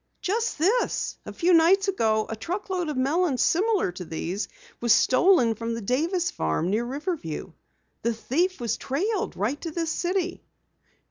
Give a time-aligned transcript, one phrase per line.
[0.23, 1.15] "Just this.
[1.27, 4.47] A few nights ago a truck load of melons similar to these,
[4.79, 7.51] was stolen from the Davis farm near Riverview.
[8.01, 10.43] The thief was trailed right to this city."